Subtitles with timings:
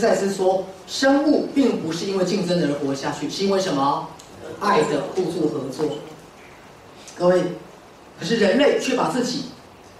[0.00, 4.08] 赛斯说，生物并不是因为竞争而活下去，是因为什么？
[4.58, 5.86] 爱的互助合作。
[7.16, 7.42] 各位，
[8.18, 9.44] 可是人类却把自己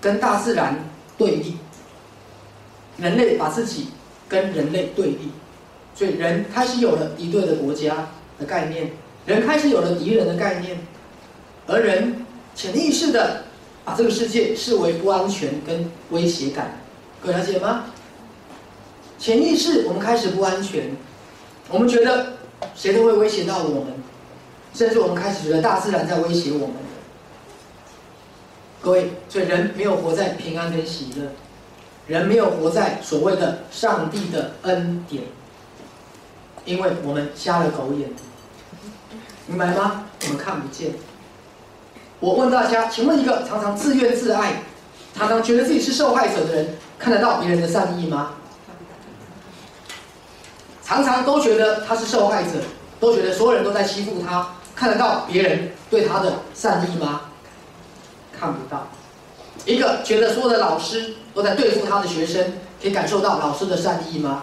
[0.01, 0.85] 跟大自然
[1.17, 1.57] 对立，
[2.99, 3.89] 人类把自己
[4.29, 5.31] 跟人类对立，
[5.95, 8.09] 所以人开始有了敌对的国家
[8.39, 8.91] 的概念，
[9.25, 10.79] 人开始有了敌人的概念，
[11.67, 13.45] 而人潜意识的
[13.85, 16.81] 把这个世界视为不安全跟威胁感，
[17.23, 17.87] 各位了解吗？
[19.21, 20.97] 潜意识我们开始不安全，
[21.69, 22.39] 我们觉得
[22.75, 23.93] 谁都会威胁到我们，
[24.73, 26.77] 甚至我们开始觉得大自然在威胁我们。
[28.81, 31.33] 各位，所以人没有活在平安跟喜乐，
[32.07, 35.25] 人没有活在所谓的上帝的恩典，
[36.65, 38.09] 因为我们瞎了狗眼，
[39.47, 40.07] 明白吗？
[40.23, 40.93] 我们看不见。
[42.21, 44.63] 我问大家，请问一个常常自怨自艾、
[45.15, 46.69] 常常觉得自己是受害者的人，
[46.99, 48.37] 看得到别人的善意吗？
[50.91, 52.51] 常常都觉得他是受害者，
[52.99, 57.21] 都觉得所有人都在欺负他，看得到别人对他的善意吗？
[58.37, 58.89] 看不到。
[59.65, 62.45] 一个觉得所有的老师都在对付他的学生，
[62.83, 64.43] 可以感受到老师的善意吗？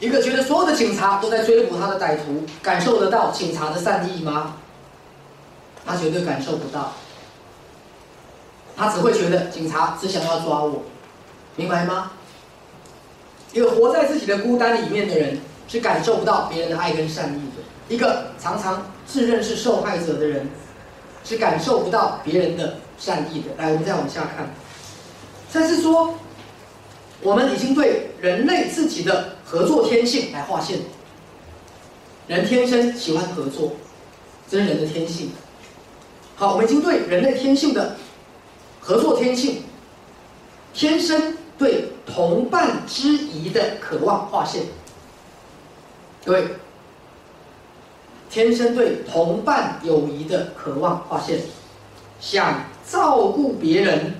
[0.00, 4.54] 一个觉得所有的警察都在追捕他的歹徒，感受得到警察的善意吗？
[5.84, 6.94] 他绝对感受不到。
[8.74, 10.82] 他只会觉得警察只想要抓我，
[11.56, 12.10] 明白吗？
[13.54, 15.38] 一个活在自己的孤单里面的人，
[15.68, 17.94] 是感受不到别人的爱跟善意的。
[17.94, 20.48] 一个常常自认是受害者的人，
[21.24, 23.50] 是感受不到别人的善意的。
[23.56, 24.52] 来，我们再往下看。
[25.48, 26.16] 再是说，
[27.22, 30.80] 我们已经对人类自己的合作天性来划线。
[32.26, 33.74] 人天生喜欢合作，
[34.50, 35.30] 这是人的天性。
[36.34, 37.94] 好，我们已经对人类天性的
[38.80, 39.62] 合作天性，
[40.72, 41.38] 天生。
[42.14, 44.62] 同伴之谊的渴望划线，
[46.24, 46.46] 各位，
[48.30, 51.40] 天生对同伴友谊的渴望划线，
[52.20, 54.14] 想照顾别人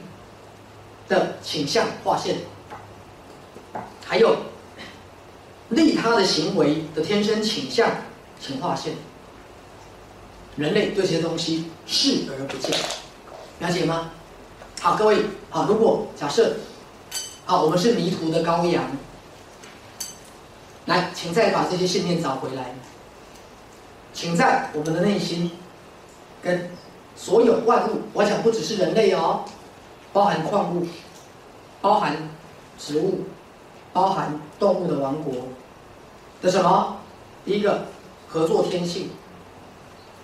[1.07, 2.39] 的倾向划线，
[4.05, 4.39] 还有
[5.69, 7.89] 利他的行为的天生倾向，
[8.41, 8.95] 请划线。
[10.57, 12.77] 人类对这些东西视而不见，
[13.61, 14.11] 了解吗？
[14.81, 15.19] 好，各位，
[15.49, 16.57] 好，如果假设。
[17.47, 18.85] 好，我们是迷途的羔羊。
[20.87, 22.75] 来，请再把这些信念找回来。
[24.15, 25.51] 请在我们的内心，
[26.43, 26.71] 跟
[27.15, 29.45] 所有万物，我想不只是人类哦，
[30.13, 30.87] 包含矿物，
[31.83, 32.17] 包含
[32.79, 33.25] 植物，
[33.93, 35.35] 包含动物的王国
[36.41, 36.97] 的什么？
[37.45, 37.85] 第一个，
[38.27, 39.11] 合作天性。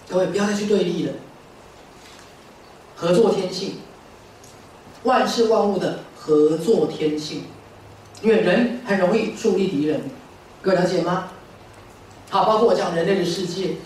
[0.08, 1.12] 各位不要再去对立了。
[2.96, 3.78] 合作天性，
[5.04, 6.00] 万事万物的。
[6.22, 7.44] 合作天性，
[8.20, 10.02] 因为人很容易树立敌人，
[10.60, 11.30] 各位了解吗？
[12.28, 13.76] 好，包括我讲人类的世界。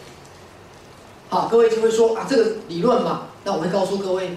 [1.29, 4.37] 好，各位就会说啊，这个理论嘛，那我会告诉各位，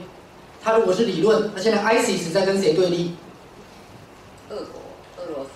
[0.64, 3.16] 它如果是理论，那现在 ISIS 在跟谁对立？
[4.52, 4.80] 俄国、
[5.18, 5.50] 俄罗斯。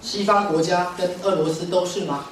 [0.00, 2.26] 西方国家跟俄罗斯都是吗？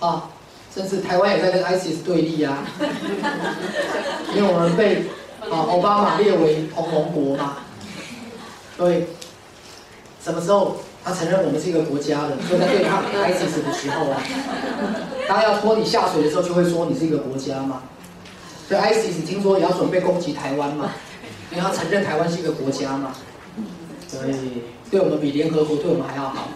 [0.00, 0.30] 啊，
[0.74, 2.64] 甚至台湾也在跟 ISIS 对立呀，
[4.34, 5.04] 因为我们被。
[5.50, 7.58] 啊，奥巴马列为同盟国嘛？
[8.76, 9.06] 对，
[10.22, 12.36] 什么时候他承认我们是一个国家的？
[12.50, 14.20] 就在对抗 ISIS 的时候啊，
[15.28, 17.82] 他要拖你下水的时候，就会说你是一个国家嘛。
[18.68, 20.90] 所以 ISIS 听说也要准备攻击台湾嘛，
[21.52, 23.12] 因为他承认台湾是一个国家嘛。
[24.08, 26.48] 所以对我们比联合国对我们还要好。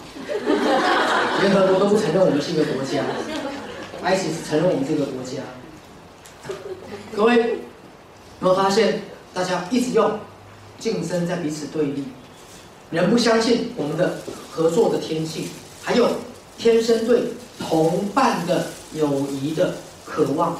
[1.41, 3.01] 联合国都不承认我们是一个国家
[4.03, 5.41] ，ISIS 承认我们这个国家。
[7.15, 7.59] 各位。
[8.41, 9.03] 有没有发现，
[9.35, 10.19] 大家一直用
[10.79, 12.05] 竞争在彼此对立，
[12.89, 14.17] 人不相信我们的
[14.49, 15.47] 合作的天性，
[15.83, 16.09] 还有
[16.57, 20.57] 天生对同伴的友谊的渴望，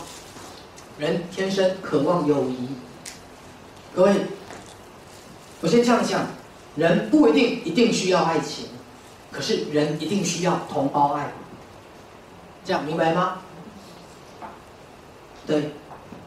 [1.00, 2.68] 人天生渴望友谊。
[3.96, 4.14] 各位，
[5.62, 6.28] 我先这样讲，
[6.76, 8.68] 人不一定一定需要爱情，
[9.32, 11.34] 可是人一定需要同胞爱，
[12.64, 13.40] 这样明白吗？
[15.48, 15.72] 对。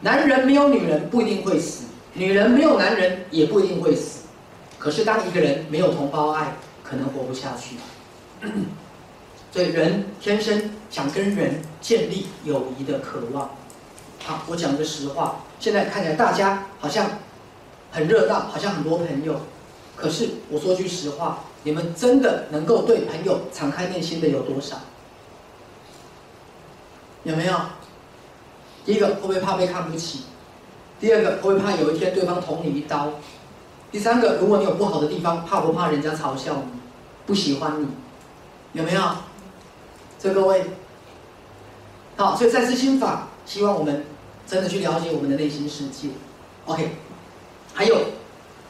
[0.04, 4.24] 男人没有女人不一定会死，女人没有男人也不一定会死。
[4.78, 7.76] 可是当一个人没有同胞爱，可能活不下去。
[9.50, 13.48] 所以人天生想跟人建立友谊的渴望。
[14.22, 17.08] 好，我讲个实话，现在看起来大家好像
[17.90, 19.40] 很热闹，好像很多朋友。
[19.96, 24.76] 可是我说句实话，你们真的能够对朋友敞开内心的有多少？
[27.22, 27.58] 有没有？
[28.84, 30.24] 第一个会不会怕被看不起？
[31.00, 33.10] 第二个会不会怕有一天对方捅你一刀？
[33.90, 36.80] 第三个，如果你有不好的地方，怕不怕人家嘲笑你？
[37.26, 37.88] 不喜欢你，
[38.72, 39.02] 有没有？
[40.18, 40.64] 这各位，
[42.16, 44.04] 好，所以再次心法，希望我们
[44.46, 46.08] 真的去了解我们的内心世界。
[46.66, 46.90] OK，
[47.72, 47.98] 还有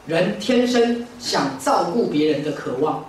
[0.07, 3.05] 人天生想照顾别人的渴望。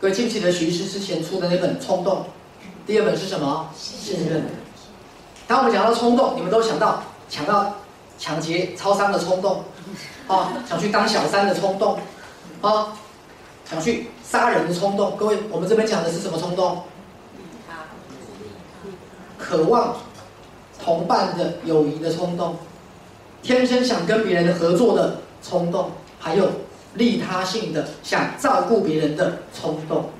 [0.00, 2.18] 各位记不记得徐师之前出的那本《冲动》？
[2.86, 3.68] 第二本是什么？
[3.76, 4.44] 信任。
[5.48, 7.74] 当我们讲到冲动，你们都想到抢到
[8.18, 9.64] 抢劫超商的冲动，
[10.26, 11.98] 啊，想去当小三的冲动，
[12.60, 12.92] 啊，
[13.64, 15.16] 想去杀人的冲动。
[15.16, 16.82] 各位，我们这边讲的是什么冲动？
[19.38, 19.96] 渴望
[20.84, 22.58] 同伴的友谊的冲动，
[23.42, 26.46] 天生想跟别人合作的冲动，还有
[26.92, 30.10] 利他性的想照顾别人的冲动，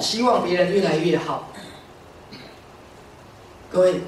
[0.00, 1.50] 希望别人越来越好。
[3.74, 4.00] 各位，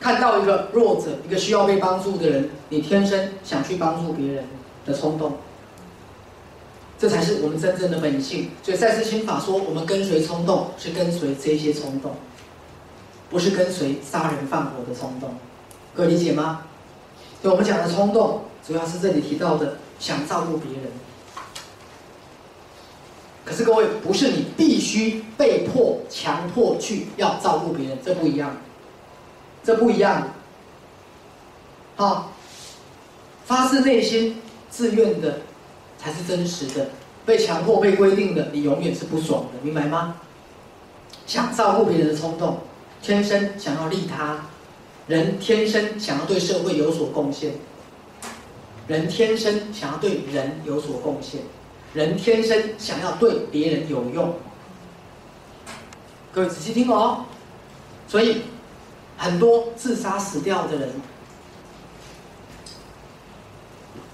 [0.00, 4.44] 看到一个弱者，一个需要被帮助的人，你天生想去帮助别人
[4.86, 5.34] 的冲动，
[6.98, 8.48] 这才是我们真正的本性。
[8.62, 12.14] 所以赛斯心法说，我们跟随冲动，是跟随这些冲动。
[13.28, 15.34] 不是跟随杀人放火的冲动，
[15.94, 16.62] 各位理解吗？
[17.42, 20.84] 所以我们讲的冲动，主要是这里提到的想照顾别人。
[23.44, 28.56] 可是各位，不是你必须被迫、强迫去要照顾别人，这不一样，
[29.68, 30.26] 这不一样。
[31.94, 32.32] 好，
[33.44, 35.40] 发自内心、自愿的
[35.98, 36.88] 才是真实的，
[37.26, 40.14] 被强迫、被规定的，你永远是不爽的，明白吗？
[41.26, 42.60] 想照顾别人的冲动。
[43.02, 44.46] 天生想要利他，
[45.06, 47.52] 人天生想要对社会有所贡献，
[48.86, 51.42] 人天生想要对人有所贡献，
[51.92, 54.34] 人天生想要对别人有用。
[56.32, 57.26] 各位仔细听哦，
[58.08, 58.44] 所以
[59.18, 60.90] 很多自杀死掉的人，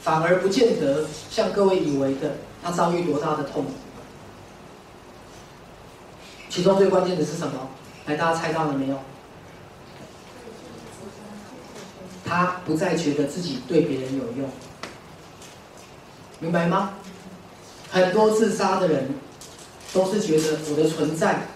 [0.00, 3.70] 反而不见得像各位以为的，他遭遇多大的痛苦。
[6.48, 7.68] 其中最关键的是什么？
[8.06, 8.98] 来，大家猜到了没有？
[12.24, 14.48] 他不再觉得自己对别人有用，
[16.40, 16.94] 明白吗？
[17.90, 19.14] 很多自杀的人
[19.92, 21.46] 都是觉得我的存在，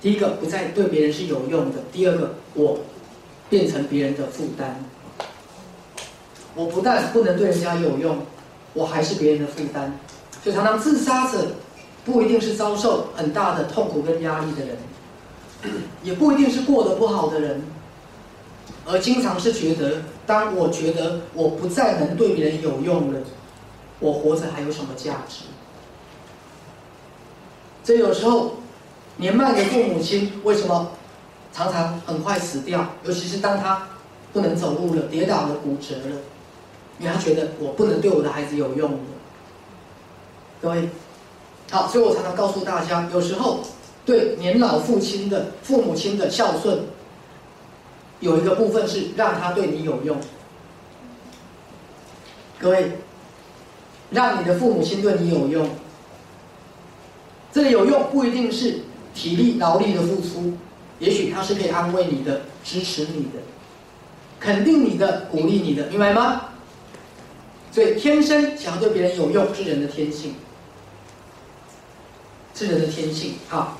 [0.00, 2.78] 第一个不再对别人是有用的，第二个我
[3.50, 4.84] 变成别人的负担。
[6.54, 8.18] 我不但不能对人家有用，
[8.74, 9.98] 我还是别人的负担。
[10.42, 11.52] 所以常常自杀者
[12.04, 14.76] 不一定是遭受很大的痛苦跟压力的人。
[16.04, 17.60] 也不一定是过得不好的人，
[18.86, 23.20] 而经常是觉得，当我觉得我不再能对别人有用了，
[23.98, 25.46] 我活着还有什么价值？
[27.82, 28.54] 这有时候
[29.18, 30.92] 年迈的父母亲为什么
[31.52, 32.94] 常常很快死掉？
[33.04, 33.88] 尤其是当他
[34.32, 36.16] 不能走路了、跌倒了、骨折了，
[36.98, 38.98] 因为他觉得我不能对我的孩子有用。
[40.62, 40.88] 各位，
[41.70, 43.60] 好，所以我常常告诉大家，有时候。
[44.06, 46.80] 对年老父亲的父母亲的孝顺，
[48.20, 50.16] 有一个部分是让他对你有用。
[52.58, 52.92] 各位，
[54.08, 55.68] 让你的父母亲对你有用，
[57.52, 58.80] 这个有用不一定是
[59.18, 60.52] 体力劳力的付出，
[61.00, 63.40] 也许他是可以安慰你的、支持你的、
[64.38, 66.50] 肯定你的、鼓励你的，明白吗？
[67.72, 70.36] 所以天生想要对别人有用是人的天性，
[72.54, 73.34] 是人的天性。
[73.48, 73.76] 好。